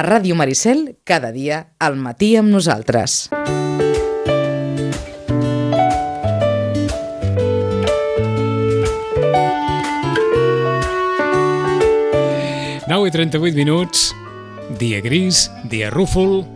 [0.00, 3.26] A Ràdio Maricel, cada dia, al matí amb nosaltres.
[12.88, 14.06] Nou i 38 minuts,
[14.80, 16.46] dia gris, dia rúfol.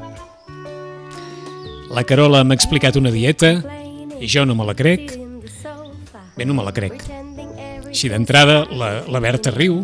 [1.93, 3.59] La Carola m'ha explicat una dieta
[4.25, 5.19] i jo no me la crec.
[6.33, 6.97] Bé, no me la crec.
[7.93, 9.83] Així d'entrada, la, la Berta riu.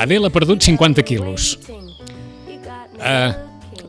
[0.00, 1.58] Adele ha perdut 50 quilos.
[3.02, 3.34] Uh,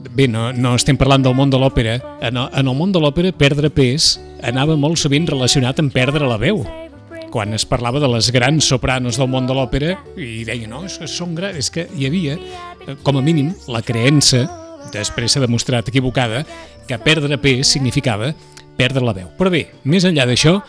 [0.10, 2.00] bé, no, no estem parlant del món de l'òpera.
[2.22, 6.40] En, en el món de l'òpera, perdre pes anava molt sovint relacionat amb perdre la
[6.42, 6.64] veu.
[7.34, 11.00] Quan es parlava de les grans sopranos del món de l'òpera i deien, no, és
[11.02, 14.44] que són grans, és que hi havia, eh, com a mínim, la creença,
[14.94, 16.44] després s'ha demostrat equivocada,
[16.88, 18.34] que perdre pes significava
[18.78, 19.30] perdre la veu.
[19.38, 20.60] Però bé, més enllà d'això,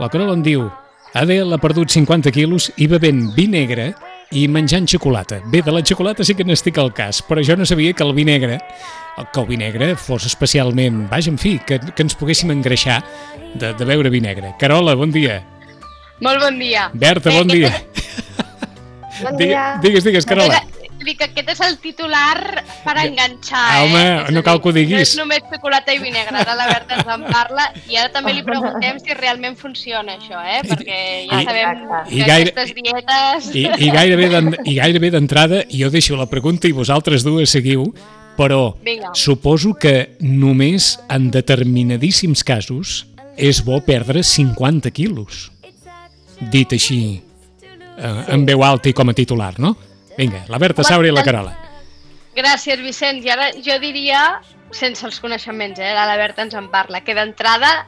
[0.00, 0.66] la Carola em diu
[1.14, 3.92] Adele ha perdut 50 quilos i bevent vi negre
[4.32, 5.40] i menjant xocolata.
[5.52, 8.14] Bé, de la xocolata sí que n'estic al cas, però jo no sabia que el
[8.16, 8.60] vi negre
[9.32, 11.04] que el vi negre fos especialment...
[11.10, 13.00] Vaja, en fi, que, que ens poguéssim engreixar
[13.54, 14.54] de, de beure vi negre.
[14.58, 15.38] Carola, bon dia.
[16.24, 16.88] Molt bon dia.
[16.94, 17.74] Berta, bon Bé, dia.
[19.22, 19.66] Bon dia.
[19.84, 20.64] Digues, digues, Carola.
[21.04, 24.32] Dic que aquest és el titular per enganxar, Ah, home, eh?
[24.32, 24.96] No a cal que ho diguis.
[24.96, 28.10] No és només xocolata i vi negre, ara la Berta ens en parla i ara
[28.14, 30.62] també li preguntem si realment funciona això, eh?
[30.64, 31.84] Perquè ja I- sabem.
[32.08, 33.50] I que gaire- aquestes dietes...
[33.54, 37.92] I, i gairebé d'en- i gairebé d'entrada, jo deixo la pregunta i vosaltres dues seguiu,
[38.36, 39.10] però Vinga.
[39.14, 45.50] suposo que només en determinadíssims casos és bo perdre 50 quilos.
[46.50, 47.20] Dit així,
[47.98, 49.76] eh, en veu alta i com a titular, no?
[50.16, 51.54] Vinga, la Berta Saura i la Carola.
[52.34, 53.24] Gràcies, Vicenç.
[53.26, 54.20] I ara jo diria,
[54.74, 55.90] sense els coneixements, eh?
[55.90, 57.84] ara la Berta ens en parla, que d'entrada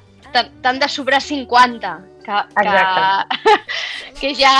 [0.62, 1.96] t'han de sobrar 50.
[2.26, 3.50] Que, que,
[4.20, 4.54] que ja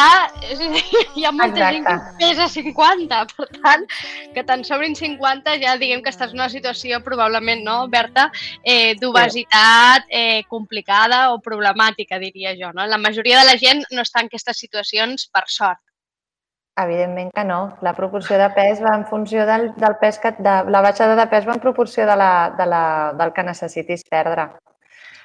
[1.18, 2.20] hi ha molta gent que Exacte.
[2.20, 3.82] pesa 50, per tant,
[4.36, 8.28] que te'n sobrin 50 ja diguem que estàs en una situació probablement, no, Berta,
[8.62, 12.70] eh, d'obesitat eh, complicada o problemàtica, diria jo.
[12.70, 12.86] No?
[12.86, 15.82] La majoria de la gent no està en aquestes situacions per sort.
[16.76, 17.78] Evidentment que no.
[17.80, 20.34] La proporció de pes va en funció del, del pes que...
[20.38, 22.84] De, la baixada de pes va en proporció de la, de la,
[23.16, 24.50] del que necessitis perdre.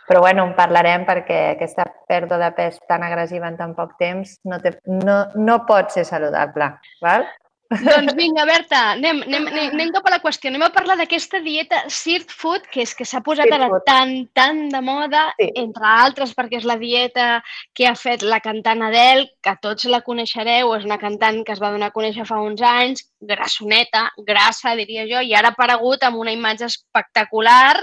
[0.08, 4.38] Però bueno, en parlarem perquè aquesta pèrdua de pes tan agressiva en tan poc temps
[4.48, 6.72] no, té, no, no pot ser saludable.
[7.04, 7.28] Val?
[7.72, 10.50] Doncs vinga, Berta, anem, anem, anem, anem cap a la qüestió.
[10.52, 13.86] Anem a parlar d'aquesta dieta Sirt Food, que és que s'ha posat ara food.
[13.88, 15.48] tan, tan de moda, Sí.
[15.56, 17.42] entre altres perquè és la dieta
[17.74, 21.62] que ha fet la cantant Adele, que tots la coneixereu, és una cantant que es
[21.62, 26.04] va donar a conèixer fa uns anys, grassoneta, grassa, diria jo, i ara ha aparegut
[26.04, 27.78] amb una imatge espectacular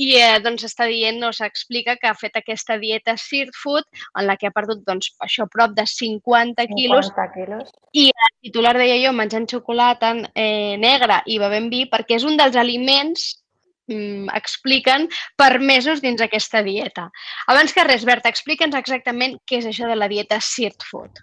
[0.00, 3.84] i eh, doncs està dient, no, s'explica que ha fet aquesta dieta Sirt Food
[4.18, 7.70] en la que ha perdut doncs, això prop de 50 quilos 50 quilos.
[8.42, 13.28] titular deia jo, menjant xocolata eh, negra i bevent vi, perquè és un dels aliments,
[13.90, 17.10] mm, expliquen, permesos dins aquesta dieta.
[17.52, 21.22] Abans que res, Berta, explica'ns exactament què és això de la dieta Sirt Food.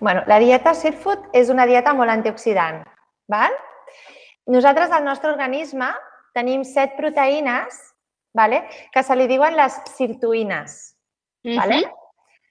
[0.00, 2.82] Bueno, la dieta Sirt Food és una dieta molt antioxidant.
[3.32, 3.54] Val?
[4.52, 5.88] Nosaltres, al nostre organisme,
[6.36, 7.78] tenim set proteïnes
[8.36, 8.66] vale?
[8.92, 10.76] que se li diuen les sirtuïnes.
[11.46, 11.80] Vale?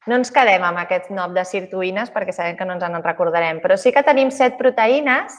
[0.09, 3.61] No ens quedem amb aquest nom de sirtuïnes perquè sabem que no ens en recordarem,
[3.61, 5.37] però sí que tenim set proteïnes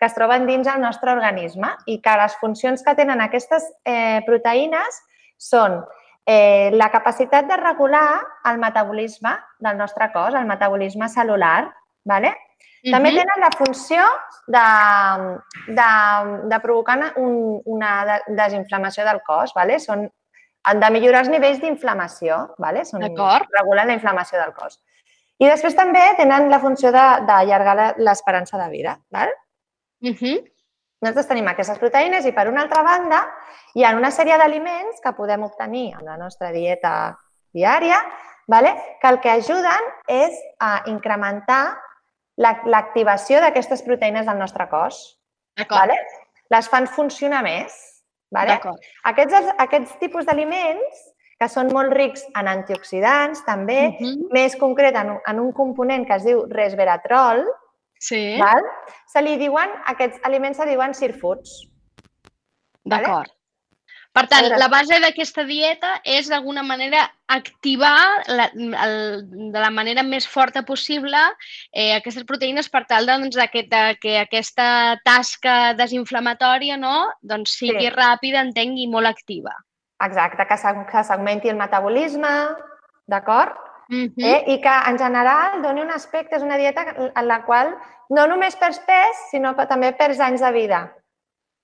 [0.00, 4.20] que es troben dins el nostre organisme i que les funcions que tenen aquestes eh,
[4.26, 4.98] proteïnes
[5.38, 5.80] són
[6.26, 11.72] eh, la capacitat de regular el metabolisme del nostre cos, el metabolisme celular,
[12.04, 12.36] ¿vale?
[12.84, 13.16] També Mhm.
[13.16, 14.02] tenen la funció
[14.46, 19.78] de, de, de provocar una- un, una de- desinflamació del cos, ¿vale?
[19.78, 20.10] Són
[20.64, 22.84] han de millorar els nivells d'inflamació, ¿vale?
[22.84, 23.02] Són,
[23.58, 24.80] regulen la inflamació del cos.
[25.38, 28.98] I després també tenen la funció de- d'allargar la- l'esperança de vida.
[29.10, 29.32] ¿vale?
[30.00, 30.44] Mhm.
[31.02, 33.24] Nosaltres tenim aquestes proteïnes i, per una altra banda,
[33.74, 36.92] hi ha una sèrie d'aliments que podem obtenir amb la nostra dieta
[37.52, 37.98] diària
[38.48, 38.70] vale?
[39.00, 41.76] que el que ajuden és a incrementar
[42.38, 45.18] la- l'activació d'aquestes proteïnes del nostre cos.
[45.56, 45.98] D'acord, Vale?
[46.52, 47.74] Les fan funcionar més.
[48.32, 48.54] Vale?
[48.54, 48.78] d'acord.
[49.04, 51.02] Aquests, aquests tipus d'aliments,
[51.38, 54.28] que són molt rics en antioxidants, també, Mhm.
[54.32, 57.44] més concret en un, en un component que es diu resveratrol,
[58.02, 58.64] Sí, val?
[59.12, 61.54] se li diuen, aquests aliments se diuen sirfoods.
[62.82, 63.06] vale?
[63.06, 63.30] d'acord.
[64.12, 67.96] Per tant, la base d'aquesta dieta és d'alguna manera activar
[68.28, 68.96] la, el,
[69.54, 71.16] de la manera més forta possible
[71.72, 77.94] eh, aquestes proteïnes per tal doncs, de que, aquesta tasca desinflamatòria no, doncs, sigui Sí.
[77.96, 79.54] ràpida, entenc, i molt activa.
[80.04, 82.34] Exacte, que s'augmenti el metabolisme,
[83.08, 83.56] d'acord?
[83.92, 84.44] Mm Eh?
[84.46, 87.74] I que, en general, doni un aspecte, és una dieta en la qual
[88.08, 90.80] no només perds pes, sinó que també perds anys de vida.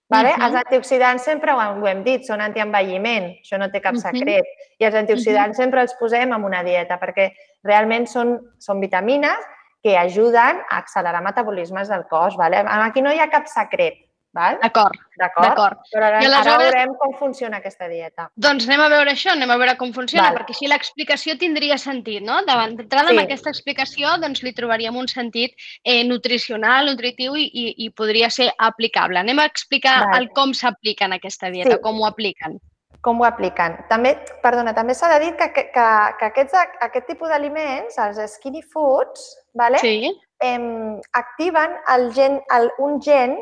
[0.08, 0.32] Vale?
[0.36, 0.42] Mhm.
[0.42, 4.44] Els antioxidants sempre ho ho hem dit, són antienvelliment, això no té cap secret.
[4.78, 7.32] I els antioxidants sempre els posem en una dieta perquè
[7.64, 9.38] realment són, són vitamines
[9.82, 12.36] que ajuden a accelerar metabolismes del cos.
[12.36, 12.64] Vale?
[12.66, 14.07] Aquí no hi ha cap secret.
[14.32, 15.78] D'acord, D'acord?
[15.90, 18.28] Però ara, I ara aleshores- veurem com funciona aquesta dieta.
[18.36, 20.38] Doncs anem a veure això, anem a veure com funciona, Val.
[20.38, 22.44] perquè així l'explicació tindria sentit, no?
[22.44, 23.16] Davant d'entrada, Sí.
[23.16, 28.30] amb aquesta explicació, doncs li trobaríem un sentit eh, nutricional, nutritiu i, i, i podria
[28.30, 29.18] ser aplicable.
[29.18, 30.20] Anem a explicar Val.
[30.22, 31.80] el com s'aplica en aquesta dieta, Sí.
[31.82, 32.60] com ho apliquen.
[33.00, 33.76] Com ho apliquen?
[33.88, 35.88] També, perdona, també s'ha de dir que, que, que,
[36.18, 39.78] que aquests, aquest tipus d'aliments, els skinny foods, vale?
[39.78, 43.38] Sí, em, activen el gen, el, un gen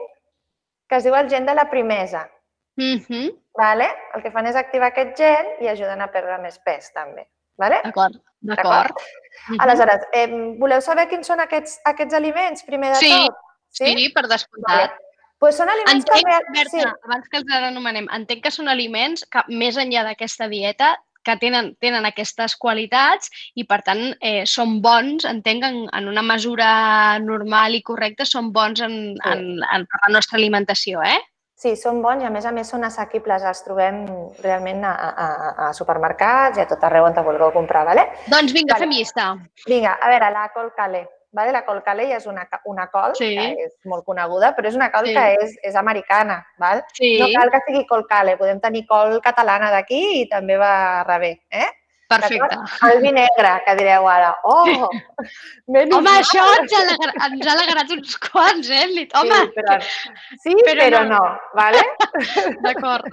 [0.88, 2.28] que es diu el gen de la primesa.
[2.76, 3.86] Mhm, Vale?
[4.14, 7.22] El que fan és activar aquest gen i ajuden a perdre més pes, també.
[7.56, 7.78] Vale?
[7.84, 8.98] d'acord, d'acord.
[9.48, 9.60] Mhm.
[9.64, 13.36] Aleshores, em, voleu saber quins són aquests, aquests aliments, primer de Sí, tot?
[13.70, 14.92] Sí, per descomptat.
[15.38, 16.30] Pues són aliments Entenc, que...
[16.30, 20.94] real- Berta, abans que els anomenem, entenc que són aliments que, més enllà d'aquesta dieta,
[21.26, 26.22] que tenen, tenen aquestes qualitats i, per tant, eh, són bons, entenc, en, en una
[26.22, 26.68] mesura
[27.22, 29.32] normal i correcta, són bons en, Sí.
[29.32, 31.18] en, en, per la nostra alimentació, eh?
[31.56, 34.02] Sí, són bons i a més a més són assequibles, els trobem
[34.44, 35.28] realment a, a,
[35.66, 38.04] a supermercats i a tot arreu on te vulgueu comprar, vale?
[38.28, 38.84] Doncs vinga, Vale.
[38.84, 39.30] fem llista.
[39.66, 41.06] Vinga, a veure, la col calé.
[41.32, 41.52] Vale?
[41.52, 43.34] La col calé ja és una, una col Sí.
[43.36, 45.14] que és molt coneguda, però és una col Sí.
[45.14, 46.46] que és, és americana.
[46.58, 46.84] Val?
[46.94, 51.02] Sí, No cal que sigui col calé, podem tenir col catalana d'aquí i també va
[51.04, 51.40] rebé.
[51.50, 51.66] Eh?
[52.08, 52.54] perfecte.
[52.86, 54.28] El vi negre, que direu ara.
[54.44, 54.62] Oh,
[55.74, 56.20] menys Home, mal.
[56.22, 58.84] això ens ha, alegra- ens ha alegrat uns quants, eh?
[59.18, 59.78] Home, Sí, però,
[60.44, 61.18] sí, però però, no.
[61.18, 61.40] no.
[61.54, 61.82] vale?
[62.62, 63.10] d'acord.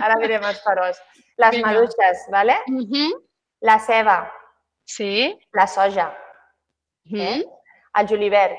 [0.00, 1.02] Ara direm els farols.
[1.36, 1.66] Les Vinga.
[1.66, 2.56] maduixes, vale?
[2.68, 3.12] Mhm,
[3.60, 4.32] la ceba,
[4.86, 6.08] Sí, la soja,
[7.10, 7.44] mhm, Eh?
[8.00, 8.56] el julivert,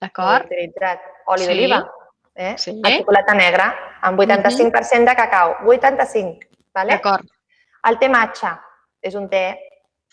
[0.00, 0.46] d'acord.
[0.46, 1.48] utilitzat, oli Sí.
[1.48, 1.90] d'oliva,
[2.34, 2.54] eh?
[2.58, 2.80] Sí.
[2.82, 6.40] xocolata negra, amb 85% de cacau, 85,
[6.74, 6.92] vale?
[6.92, 7.24] D'acord.
[7.84, 8.58] El té matxa
[9.02, 9.58] és un té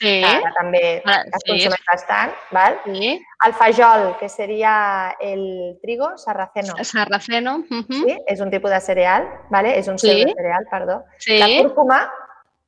[0.01, 1.51] Sí, que també Ah, es sí.
[1.51, 2.79] consumeix bastant, val?
[2.85, 3.21] sí.
[3.45, 7.59] El fajol, que seria el trigo sarraceno, Sarraceno.
[7.69, 8.17] mhm, sí?
[8.25, 9.77] és un tipus de cereal, vale?
[9.77, 10.07] és un Sí.
[10.35, 11.03] cereal, perdó.
[11.19, 11.37] Sí.
[11.37, 12.11] La cúrcuma,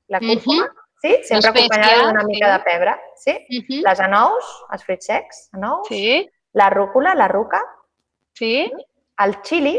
[0.09, 0.69] la cúrcuma,
[1.03, 1.17] sí?
[1.27, 2.51] sempre acompanyada d'una mica sí.
[2.53, 3.33] de pebre, sí?
[3.49, 7.61] mhm, Les anous, els fruits secs, anous, Sí, la rúcula, la ruca,
[8.33, 8.71] sí.
[9.19, 9.75] el xili.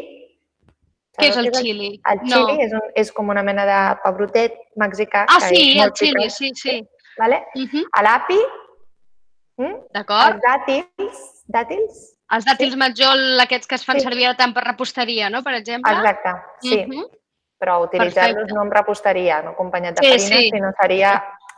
[1.14, 1.92] Què és el xili?
[2.10, 5.26] El xili és, un, és com una mena de pebrotet mexicà.
[5.30, 6.80] Ah, sí, el xili, sí, sí.
[7.16, 7.44] Vale?
[7.54, 8.38] Mhm, L'api,
[9.62, 9.76] mm?
[9.94, 10.34] D'acord.
[10.34, 14.04] els dàtils, dàtils, Els dàtils matjol, aquests que es fan Sí.
[14.08, 15.92] servir tant per reposteria, no?, per exemple.
[15.92, 16.32] exacte,
[16.62, 16.78] sí.
[16.86, 17.04] Mhm,
[17.64, 20.50] Però utilitzar-los no amb reposteria, no acompanyat de Sí, farina, sí.
[20.52, 21.12] sinó seria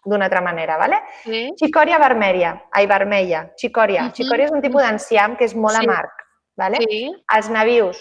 [0.05, 1.01] d'una altra manera, vale?
[1.25, 4.05] Sí, Xicòria vermella, ai, vermella, xicòria.
[4.05, 4.13] Mhm.
[4.15, 5.85] Xicòria és un tipus d'enciam que és molt Sí.
[5.85, 6.11] amarg,
[6.57, 6.79] vale?
[6.79, 7.99] sí, Els navius,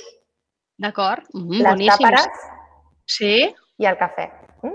[0.77, 1.23] d'acord.
[1.33, 1.97] Mhm, les Boníssims.
[1.97, 2.27] tàperes
[3.07, 4.29] Sí, i el cafè.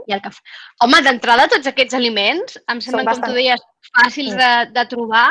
[0.07, 0.41] i el cafè.
[0.83, 3.61] Home, d'entrada, tots aquests aliments em semblen, com tu bastant- deies,
[3.95, 4.37] fàcils Sí.
[4.37, 5.31] de, de trobar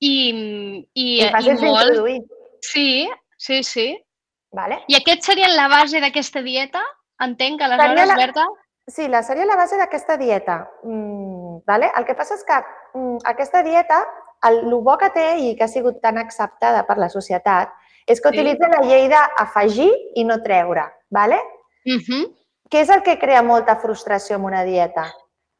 [0.00, 2.22] i, i, I fàcils molt...
[2.60, 3.98] Sí, sí, sí.
[4.52, 4.82] vale?
[4.88, 6.80] I aquests serien la base d'aquesta dieta?
[7.20, 8.46] Entenc que aleshores, Seria la- Berta?
[8.86, 10.68] Sí, la seria la base d'aquesta dieta.
[10.82, 11.92] Mm, vale?
[11.96, 12.56] El que passa és que
[12.98, 14.04] mm, aquesta dieta,
[14.48, 17.70] el, el bo que té i que ha sigut tan acceptada per la societat,
[18.06, 18.34] és que Sí.
[18.40, 20.82] utilitza la llei d'afegir i no treure.
[21.10, 21.38] Vale?
[21.86, 22.24] Mhm.
[22.68, 25.04] Què és el que crea molta frustració en una dieta?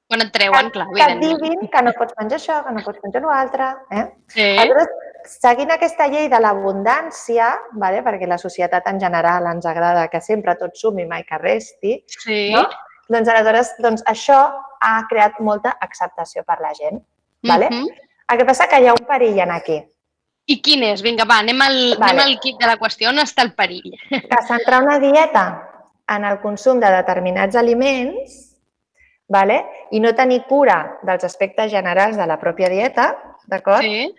[0.08, 2.98] Quan et treuen, clar, que et diguin que no pots menjar això, que no pots
[3.04, 3.68] menjar l'altre.
[3.90, 4.04] Eh?
[4.28, 4.88] Sí, Aleshores,
[5.28, 8.02] seguint aquesta llei de l'abundància, vale?
[8.02, 12.50] perquè la societat en general ens agrada que sempre tot sumi, mai que resti, sí.
[12.54, 12.66] no?
[13.12, 14.40] doncs aleshores doncs això
[14.82, 17.02] ha creat molta acceptació per la gent.
[17.42, 17.68] Vale?
[17.70, 17.88] Mhm.
[18.32, 19.82] El que passa que hi ha un perill en aquí,
[20.50, 21.02] I quin és?
[21.04, 22.08] Vinga, va, anem al, Vale.
[22.10, 23.10] anem al kit de la qüestió.
[23.12, 23.92] On està el perill?
[24.10, 25.44] que centrar una dieta
[26.10, 28.40] en el consum de determinats aliments
[29.32, 29.62] vale?
[29.94, 33.12] i no tenir cura dels aspectes generals de la pròpia dieta,
[33.48, 33.86] d'acord?
[33.86, 34.10] Sí,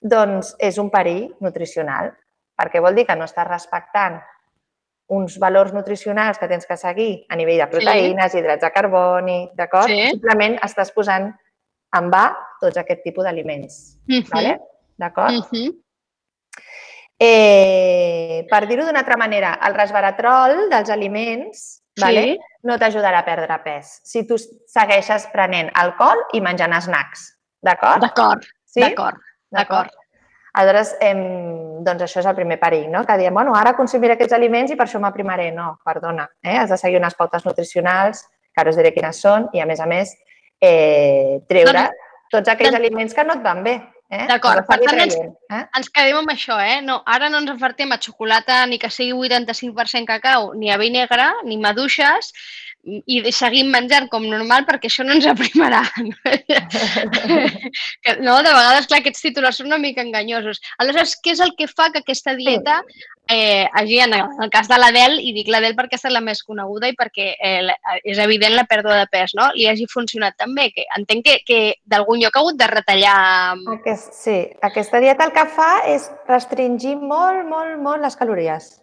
[0.00, 2.12] doncs és un perill nutricional,
[2.56, 4.20] perquè vol dir que no estàs respectant
[5.10, 9.88] uns valors nutricionals que tens que seguir a nivell de proteïnes, hidrats de carboni, d'acord?
[9.90, 10.10] Sí.
[10.12, 11.32] Simplement estàs posant
[11.98, 12.28] en va
[12.60, 14.28] tots aquest tipus d'aliments, Mhm.
[14.30, 14.60] vale?
[14.96, 15.32] d'acord?
[15.52, 15.72] Mhm.
[17.22, 22.22] Eh, per dir-ho d'una altra manera, el resveratrol dels aliments vale?
[22.22, 22.38] Sí.
[22.62, 27.26] no t'ajudarà a perdre pes si tu segueixes prenent alcohol i menjant snacks,
[27.60, 28.00] d'acord?
[28.00, 28.80] D'acord, Sí?
[28.80, 29.18] d'acord,
[29.50, 29.90] d'acord.
[30.52, 31.20] Aleshores, em,
[31.86, 33.04] doncs això és el primer perill, no?
[33.06, 35.52] que diem, bueno, ara consumiré aquests aliments i per això m'aprimaré.
[35.54, 36.56] No, perdona, eh?
[36.58, 39.80] has de seguir unes pautes nutricionals, que ara us diré quines són, i a més
[39.80, 40.16] a més,
[40.60, 43.80] eh, treure Doncs- tots aquells doncs- aliments que no et van bé.
[44.10, 44.24] Eh?
[44.26, 45.64] D'acord, per tant, ens- eh?
[45.76, 46.80] Ens quedem amb això, eh?
[46.82, 50.90] No, ara no ens afartem a xocolata ni que sigui 85% cacau, ni a vi
[50.90, 52.32] negre, ni maduixes,
[52.84, 55.82] i seguim menjant com normal perquè això no ens aprimarà.
[58.20, 60.60] No, de vegades, clar, aquests titulars són una mica enganyosos.
[60.82, 62.78] Aleshores, què és el que fa que aquesta dieta
[63.30, 66.90] eh, hagi, en el cas de l'Adel, i dic l'Adel perquè estat la més coneguda
[66.90, 69.50] i perquè eh, és evident la pèrdua de pes, no?
[69.56, 73.20] Li hagi funcionat també, que entenc que, que d'algun lloc ha hagut de retallar...
[73.76, 78.74] Aquest, sí, aquesta dieta el que fa és restringir molt, molt, molt les calories.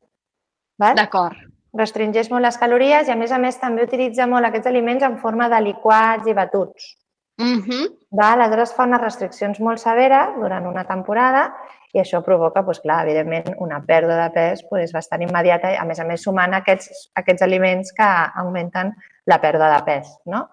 [0.77, 1.56] D'acord.
[1.74, 5.17] Restringeix molt les calories i, a més a més, també utilitza molt aquests aliments en
[5.19, 6.93] forma de liquats i batuts.
[7.38, 7.88] Mhm.
[8.12, 8.41] Val?
[8.41, 11.51] Aleshores fa unes restriccions molt severes durant una temporada
[11.93, 16.00] i això provoca, doncs, clar, evidentment, una pèrdua de pes doncs, bastant immediata, a més
[16.00, 18.07] a més sumant aquests, aquests aliments que
[18.43, 18.93] augmenten
[19.25, 20.47] la pèrdua de pes, no?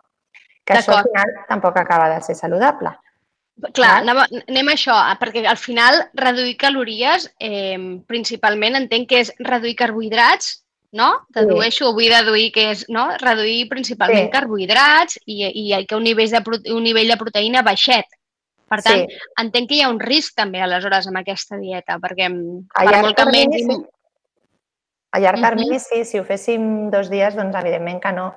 [0.65, 2.95] Que això al final tampoc acaba de ser saludable.
[3.73, 4.19] Clar, anem,
[4.49, 7.79] anem a això, perquè al final reduir calories, eh,
[8.09, 10.64] principalment entenc que és reduir carbohidrats,
[10.95, 11.09] no?
[11.35, 13.09] Dedueixo, vull deduir que és no?
[13.21, 14.33] reduir principalment Sí.
[14.33, 18.07] carbohidrats i, i que un nivell, de, un nivell de proteïna baixet.
[18.71, 19.19] Per tant, Sí.
[19.43, 23.03] entenc que hi ha un risc també aleshores amb aquesta dieta, perquè mm, A per
[23.03, 23.83] molt que termini, sí.
[25.15, 26.05] A llarg termini, sí.
[26.05, 28.33] Si ho féssim dos dies, doncs evidentment que no.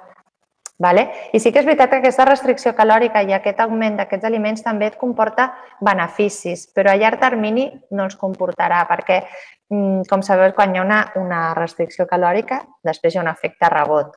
[0.79, 1.07] Vale?
[1.33, 4.91] I sí que és veritat que aquesta restricció calòrica i aquest augment d'aquests aliments també
[4.91, 5.49] et comporta
[5.81, 7.65] beneficis, però a llarg termini
[7.97, 9.23] no els comportarà perquè,
[9.71, 13.69] mm, com sabeu, quan hi ha una, una restricció calòrica, després hi ha un efecte
[13.73, 14.13] rebot.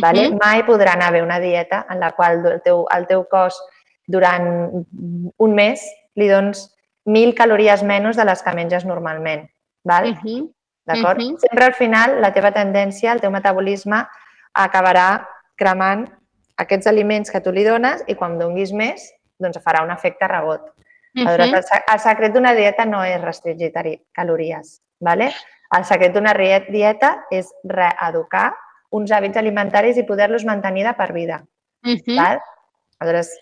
[0.00, 0.28] Vale?
[0.28, 0.38] Mhm.
[0.42, 3.58] Mai podrà anar bé una dieta en la qual el teu, el teu cos
[4.06, 4.84] durant
[5.38, 5.80] un mes
[6.16, 6.70] li dones
[7.04, 9.48] 1.000 calories menys de les que menges normalment.
[9.84, 10.14] Val?
[10.14, 10.50] Mhm.
[10.84, 11.18] D'acord?
[11.18, 11.38] Mhm.
[11.38, 14.06] Sempre al final la teva tendència, el teu metabolisme
[14.52, 16.06] acabarà cremant
[16.56, 20.60] aquests aliments que tu li dones i quan donguis més, doncs farà un efecte rebot.
[21.16, 21.54] Aleshores, Mhm.
[21.56, 23.72] el, se- el secret d'una dieta no és restringir
[24.12, 24.80] calories.
[25.00, 25.32] ¿vale?
[25.76, 26.32] El secret d'una
[26.68, 28.54] dieta és reeducar
[28.90, 31.44] uns hàbits alimentaris i poder-los mantenir de per vida.
[31.82, 32.16] Mhm.
[32.16, 32.40] Val?
[33.00, 33.38] Aleshores,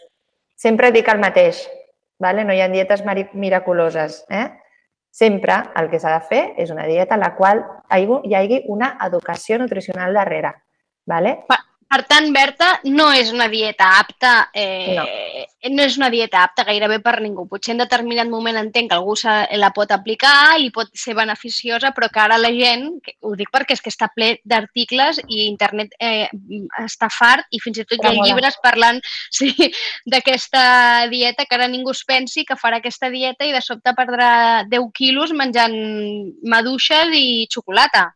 [0.57, 1.69] sempre dic el mateix.
[2.19, 2.45] Vale?
[2.45, 3.02] No hi ha dietes
[3.35, 4.25] miraculoses.
[4.31, 4.49] Eh?
[5.11, 7.59] Sempre el que s'ha de fer és una dieta en la qual
[7.90, 10.54] hi hagi- hi hagi una educació nutricional darrere.
[11.04, 11.45] Vale?
[11.93, 15.03] Per tant, Berta, no és una dieta apta, eh, no.
[15.77, 17.45] no és una dieta apta gairebé per ningú.
[17.51, 21.91] Potser en determinat moment entenc que algú se la pot aplicar i pot ser beneficiosa,
[21.93, 22.87] però que ara la gent,
[23.21, 26.31] ho dic perquè és que està ple d'articles i internet eh,
[26.81, 29.03] està fart i fins i tot hi ha llibres parlant
[29.39, 29.53] sí,
[30.09, 30.65] d'aquesta
[31.13, 34.33] dieta que ara ningú es pensi que farà aquesta dieta i de sobte perdrà
[34.73, 35.77] 10 quilos menjant
[36.57, 38.09] maduixes i xocolata.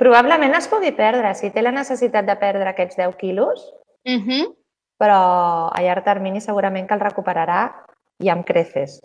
[0.00, 3.66] Probablement es pugui perdre si té la necessitat de perdre aquests 10 quilos,
[4.06, 4.54] Uh -huh.
[4.98, 7.72] però a llarg termini segurament que el recuperarà
[8.18, 9.00] i amb creces.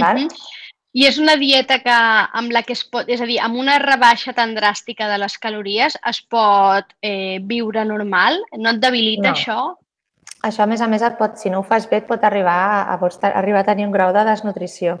[0.00, 0.16] Val?
[0.18, 0.28] Mhm.
[0.94, 1.90] I és una dieta que,
[2.38, 5.38] amb la que es pot, és a dir, amb una rebaixa tan dràstica de les
[5.38, 8.42] calories es pot eh, viure normal?
[8.58, 9.34] No et debilita No.
[9.34, 9.76] això?
[10.42, 12.90] Això, a més a més, et pot, si no ho fas bé, et pot arribar
[12.92, 15.00] a, pots ta- arribar a tenir un grau de desnutrició.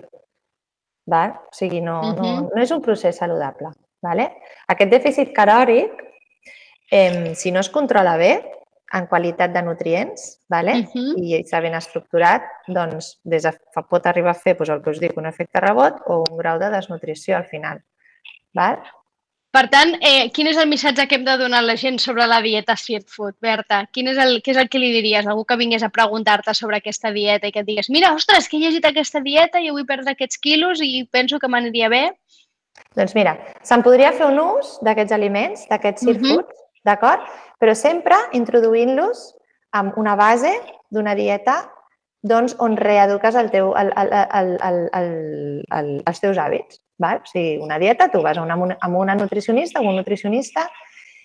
[1.06, 1.30] Val?
[1.32, 2.16] O sigui, no, uh -huh.
[2.42, 3.68] no, no és un procés saludable.
[4.02, 4.28] Vale?
[4.68, 5.92] Aquest dèficit calòric,
[6.90, 8.34] eh, si no es controla bé,
[8.92, 10.72] en qualitat de nutrients, vale?
[10.72, 11.12] Uh -huh.
[11.16, 14.90] i està ben estructurat, doncs des de, fa- pot arribar a fer doncs, el que
[14.90, 17.80] us dic, un efecte rebot o un grau de desnutrició al final.
[18.52, 18.82] Val?
[19.50, 22.26] Per tant, eh, quin és el missatge que hem de donar a la gent sobre
[22.26, 23.86] la dieta Street Food, Berta?
[23.92, 26.54] Quin és el, què és el que li diries a algú que vingués a preguntar-te
[26.54, 29.70] sobre aquesta dieta i que et digués mira, ostres, que he llegit aquesta dieta i
[29.70, 32.12] vull perdre aquests quilos i penso que m'aniria bé?
[32.96, 37.24] Doncs mira, se'n podria fer un ús d'aquests aliments, d'aquests circuits, d'acord?
[37.60, 39.30] Però sempre introduint-los
[39.78, 40.52] amb una base
[40.92, 41.62] d'una dieta
[42.22, 45.12] doncs, on reeduques el teu, el, el, el, el, el,
[45.78, 46.78] el, els teus hàbits.
[47.02, 47.22] Val?
[47.24, 50.68] O sigui, una dieta, tu vas a una, amb una nutricionista o un nutricionista,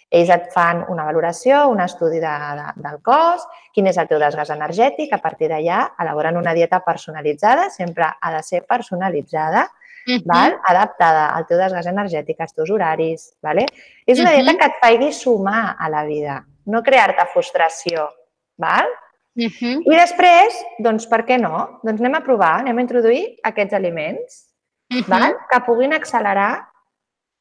[0.10, 3.44] ells et fan una valoració, un estudi de, de, del cos,
[3.76, 8.32] quin és el teu desgast energètic, a partir d'allà elaboren una dieta personalitzada, sempre ha
[8.34, 9.68] de ser personalitzada,
[10.08, 10.24] Uh -huh.
[10.26, 10.60] val?
[10.64, 13.34] adaptada al teu desgast energètic, als teus horaris.
[13.42, 13.66] Vale?
[14.06, 18.10] És una dieta que et faci sumar a la vida, no crear-te frustració.
[18.58, 18.88] Val?
[19.36, 19.82] Uh -huh.
[19.86, 21.80] I després, doncs per què no?
[21.84, 24.48] Doncs anem a provar, anem a introduir aquests aliments
[24.90, 25.08] Uh -huh.
[25.08, 25.36] val?
[25.50, 26.70] que puguin accelerar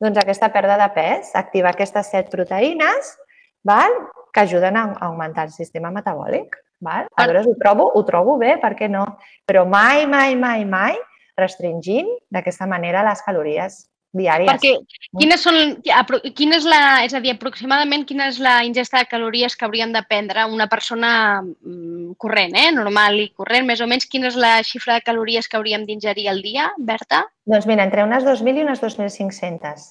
[0.00, 3.16] doncs, aquesta pèrdua de pes, activar aquestes set proteïnes
[3.62, 3.92] val?
[4.32, 6.56] que ajuden a augmentar el sistema metabòlic.
[6.80, 7.06] Val?
[7.16, 9.18] Aleshores, ho trobo, ho trobo bé, per què no?
[9.46, 10.98] Però mai, mai, mai, mai
[11.36, 13.84] restringint d'aquesta manera les calories.
[14.16, 14.48] diàries.
[14.48, 14.70] Perquè
[15.20, 15.56] quines són,
[16.32, 19.92] quina és la, és a dir, aproximadament quina és la ingesta de calories que haurien
[19.92, 22.70] de prendre una persona mm, corrent, eh?
[22.72, 26.28] normal i corrent, més o menys, quina és la xifra de calories que hauríem d'ingerir
[26.32, 27.26] al dia, Berta?
[27.44, 29.84] Doncs mira, entre unes 2.000 i unes 2.500.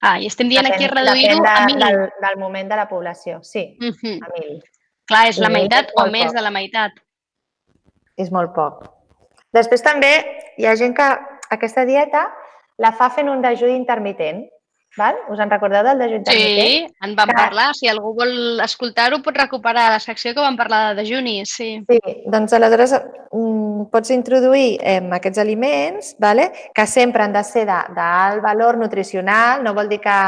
[0.00, 1.78] Ah, i estem dient aquí Depèn- reduir-ho depèn a de, mil.
[1.84, 4.18] del, del moment de la població, sí, Mhm.
[4.24, 4.62] a 1.000.
[5.06, 6.34] Clar, és la meitat o molt més poc.
[6.34, 6.92] de la meitat.
[8.16, 8.88] És molt poc.
[9.54, 10.12] Després també
[10.58, 11.08] hi ha gent que
[11.54, 12.26] aquesta dieta
[12.78, 14.44] la fa fent un dejú intermitent.
[14.98, 15.14] Val?
[15.30, 16.88] Us en recordeu del dejú intermitent?
[16.88, 17.38] Sí, en vam Clar.
[17.38, 17.66] parlar.
[17.76, 21.68] Si algú vol escoltar-ho, pot recuperar la secció que vam parlar de dejunis, sí.
[21.86, 22.94] Sí, doncs aleshores
[23.30, 26.48] mm, pots introduir eh, aquests aliments vale?
[26.74, 30.18] que sempre han de ser de- d'alt valor nutricional, no vol dir que,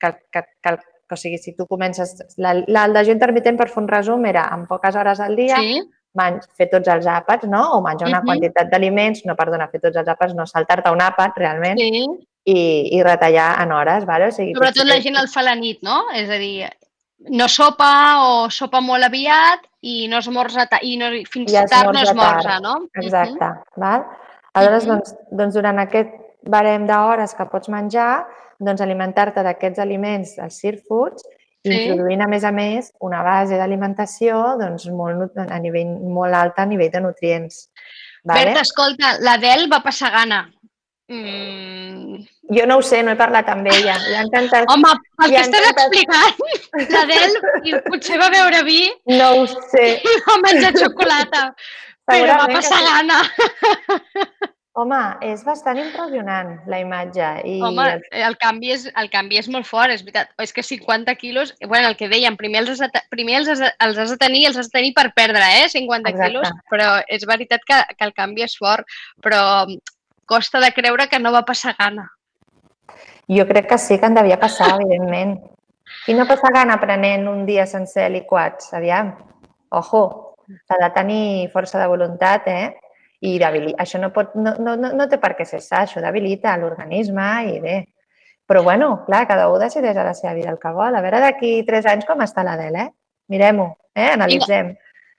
[0.00, 0.76] que, que, que,
[1.08, 2.18] que o sigui, si tu comences...
[2.36, 5.56] La, la, el dejú intermitent, per fer un resum, era en poques hores al dia
[5.62, 5.80] Sí,
[6.16, 7.62] man, fer tots els àpats, no?
[7.76, 8.26] o menjar una Mhm.
[8.26, 12.06] quantitat d'aliments, no, perdona, fer tots els àpats, no saltar-te un àpat realment, sí.
[12.44, 14.04] i, i retallar en hores.
[14.06, 14.28] Vale?
[14.28, 16.04] O sigui, Sobretot potser- la gent el fa a la nit, no?
[16.14, 16.68] És a dir,
[17.30, 17.90] no sopa
[18.22, 22.88] o sopa molt aviat i no esmorza i no, fins I tard no esmorza no?
[22.94, 23.48] Exacte.
[23.76, 24.04] Val?
[24.54, 24.92] Aleshores, Mhm.
[24.92, 26.10] doncs, doncs, durant aquest
[26.42, 28.26] barem d'hores que pots menjar,
[28.58, 31.22] doncs alimentar-te d'aquests aliments, els foods,
[31.66, 31.76] Sí.
[31.90, 36.66] introduint, a més a més, una base d'alimentació doncs, molt, a nivell, molt alta a
[36.70, 37.66] nivell de nutrients.
[38.24, 38.44] Vale?
[38.46, 40.44] Berta, escolta, l'Adel va passar gana.
[41.08, 42.24] Mm.
[42.56, 43.94] Jo no ho sé, no he parlat amb ella.
[44.16, 44.66] Ha encantat...
[44.74, 44.90] Home,
[45.22, 48.80] el Hi que estàs tantes- explicant, l'Adel potser va beure vi
[49.14, 49.86] No ho sé.
[50.02, 51.44] i va menjar xocolata,
[52.06, 53.20] però va que passar gana.
[54.76, 57.28] Home, és bastant impressionant la imatge.
[57.48, 60.34] I Home, el- el canvi, és, el canvi és molt fort, és veritat.
[60.44, 63.62] És que 50 quilos, bueno, el que dèiem, primer els has de, primer els has
[63.64, 66.28] de, els has de tenir, els has de tenir per perdre, eh, 50 Exacte.
[66.28, 68.84] quilos, però és veritat que, que el canvi és fort,
[69.24, 69.40] però
[70.26, 72.10] costa de creure que no va passar gana.
[73.32, 75.38] Jo crec que sí que en devia passar, evidentment.
[76.04, 78.74] Qui no passa gana prenent un dia sencer liquats?
[78.74, 79.14] Aviam.
[79.70, 80.34] Ojo,
[80.68, 82.76] s'ha de tenir força de voluntat, eh?
[83.24, 86.56] I això no, pot, no, no, no, no té per què ser sa, això debilita
[86.60, 87.76] l'organisme i bé.
[88.46, 90.94] Però bueno, clar, cada un decideix a la seva vida el que vol.
[90.94, 92.90] A veure d'aquí tres anys com està l'Adel, eh?
[93.32, 94.12] Mirem-ho, eh?
[94.12, 94.76] Analitzem.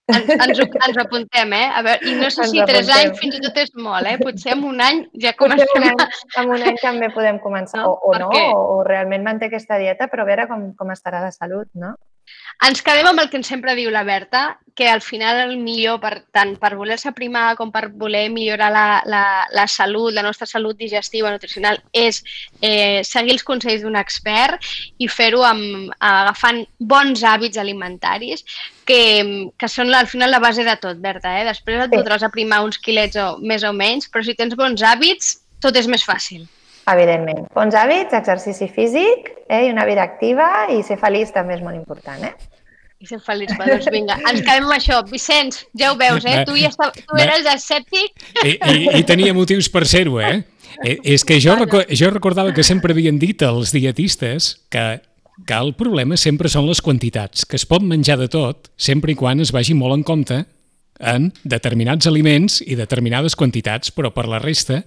[0.08, 1.66] Ens, ens, ens apuntem, eh?
[1.76, 3.10] A veure, I no sé Ens si tres apuntem.
[3.10, 4.16] anys fins i tot és molt, eh?
[4.22, 7.82] Potser en un any ja Potser un comencem any, en un any també podem començar,
[7.84, 7.98] No?
[7.98, 11.20] o, o no, o, o realment manté aquesta dieta, però a veure com, com estarà
[11.26, 11.98] de salut, no?
[12.66, 16.24] Ens quedem amb el que sempre diu la Berta, que al final el millor, per,
[16.34, 19.22] tant per voler-se primar com per voler millorar la, la,
[19.54, 22.22] la salut, la nostra salut digestiva, nutricional, és
[22.62, 24.62] eh, seguir els consells d'un expert
[25.02, 28.46] i fer-ho agafant bons hàbits alimentaris,
[28.86, 29.02] que,
[29.58, 31.34] que són al final la base de tot, Berta.
[31.42, 31.48] Eh?
[31.50, 35.40] Després et podràs aprimar uns quilets o, més o menys, però si tens bons hàbits,
[35.62, 36.46] tot és més fàcil.
[36.88, 37.48] Evidentment.
[37.56, 41.76] Bons hàbits, exercici físic eh, i una vida activa i ser feliç també és molt
[41.76, 42.36] important, eh?
[42.98, 43.52] I ser feliç.
[43.60, 45.02] Va, doncs vinga, ens quedem amb això.
[45.12, 46.40] Vicenç, ja ho veus, eh?
[46.40, 46.46] Va.
[46.48, 47.26] Tu, ja està, tu Va.
[47.28, 50.40] eres escèptic I, i, i tenia motius per ser-ho, eh?
[50.84, 54.86] Eh, És que jo, reco jo recordava que sempre havien dit els dietistes que,
[55.46, 59.18] que el problema sempre són les quantitats, que es pot menjar de tot sempre i
[59.18, 60.44] quan es vagi molt en compte
[60.98, 64.82] en determinats aliments i determinades quantitats, però per la resta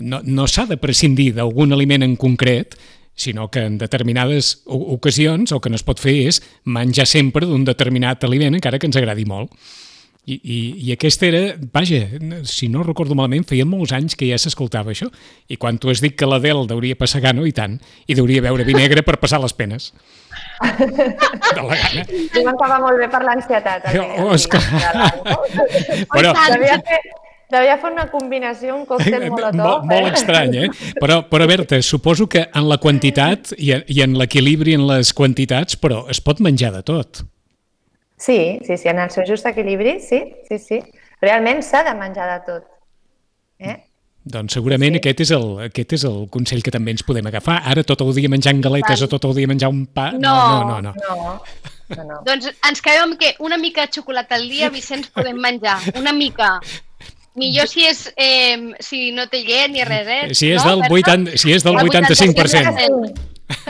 [0.00, 2.76] no, no s'ha de prescindir d'algun aliment en concret,
[3.14, 7.66] sinó que en determinades ocasions el que no es pot fer és menjar sempre d'un
[7.68, 9.52] determinat aliment, encara que ens agradi molt.
[10.30, 11.40] I, i, I aquest era,
[11.72, 12.04] vaja,
[12.46, 15.08] si no recordo malament, feia molts anys que ja s'escoltava això.
[15.48, 18.66] I quan tu has dit que l'Adel deuria passar gana, i tant, i deuria beure
[18.68, 19.90] vi negre per passar les penes.
[20.60, 22.04] De la gana.
[22.36, 23.88] Diuen que va molt bé per l'ansietat.
[23.96, 24.62] Oh, el esclar.
[26.12, 26.36] Però.
[26.52, 27.00] Devia fer,
[27.50, 29.54] devia fer una combinació, un còctel molotov.
[29.60, 30.68] molt, molt estrany, eh?
[31.00, 35.12] Però, però Berta, suposo que en la quantitat i, en- i en l'equilibri en les
[35.12, 37.22] quantitats, però es pot menjar de tot.
[38.16, 40.80] Sí, sí, sí, en el seu just equilibri, sí, sí, sí.
[41.20, 42.66] Realment s'ha de menjar de tot.
[43.58, 43.76] Eh?
[44.24, 44.98] Doncs segurament Sí.
[45.00, 47.62] aquest, és el, aquest és el consell que també ens podem agafar.
[47.64, 49.06] Ara tot el dia menjant galetes Val.
[49.06, 50.10] o tot el dia menjar un pa...
[50.12, 50.18] No.
[50.20, 50.80] no, no.
[50.82, 50.92] no.
[50.92, 52.18] No, no, no.
[52.26, 55.78] Doncs ens quedem que una mica de xocolata al dia, Vicenç, podem menjar.
[55.98, 56.60] Una mica.
[57.38, 60.22] Millor si és eh, si no té llet ni res, eh?
[60.34, 61.14] Si és no, del, Berta?
[61.14, 63.12] 80, si és del El 85%.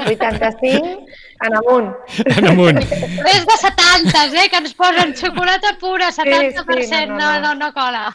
[0.06, 1.92] 85 en amunt.
[2.36, 2.78] En amunt.
[2.78, 4.48] Res de 70, eh?
[4.52, 6.88] Que ens posen xocolata pura, 70%.
[6.88, 7.54] sí, no, no, no, no.
[7.66, 8.08] no, cola.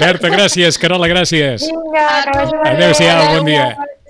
[0.00, 0.78] Berta, gràcies.
[0.80, 1.66] Carola, gràcies.
[1.68, 2.70] Vinga, que vagi bé.
[2.76, 3.66] Adéu-siau, bon dia.
[3.72, 4.01] Adéu.